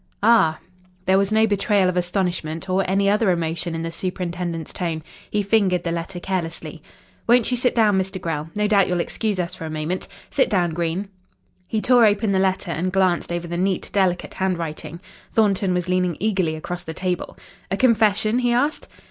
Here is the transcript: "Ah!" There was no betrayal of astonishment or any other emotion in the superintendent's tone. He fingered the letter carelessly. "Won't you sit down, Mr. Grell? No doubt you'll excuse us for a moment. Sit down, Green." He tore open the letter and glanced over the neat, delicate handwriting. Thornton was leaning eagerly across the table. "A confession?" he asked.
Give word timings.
"Ah!" 0.23 0.57
There 1.05 1.19
was 1.19 1.31
no 1.31 1.45
betrayal 1.45 1.87
of 1.87 1.95
astonishment 1.95 2.67
or 2.67 2.83
any 2.89 3.07
other 3.07 3.29
emotion 3.29 3.75
in 3.75 3.83
the 3.83 3.91
superintendent's 3.91 4.73
tone. 4.73 5.03
He 5.29 5.43
fingered 5.43 5.83
the 5.83 5.91
letter 5.91 6.19
carelessly. 6.19 6.81
"Won't 7.27 7.51
you 7.51 7.55
sit 7.55 7.75
down, 7.75 7.99
Mr. 7.99 8.19
Grell? 8.19 8.49
No 8.55 8.65
doubt 8.65 8.87
you'll 8.87 8.99
excuse 8.99 9.39
us 9.39 9.53
for 9.53 9.65
a 9.65 9.69
moment. 9.69 10.07
Sit 10.31 10.49
down, 10.49 10.71
Green." 10.73 11.09
He 11.67 11.81
tore 11.81 12.03
open 12.07 12.31
the 12.31 12.39
letter 12.39 12.71
and 12.71 12.91
glanced 12.91 13.31
over 13.31 13.45
the 13.47 13.57
neat, 13.57 13.91
delicate 13.93 14.33
handwriting. 14.33 14.99
Thornton 15.33 15.71
was 15.71 15.87
leaning 15.87 16.17
eagerly 16.19 16.55
across 16.55 16.81
the 16.81 16.95
table. 16.95 17.37
"A 17.69 17.77
confession?" 17.77 18.39
he 18.39 18.51
asked. 18.51 18.87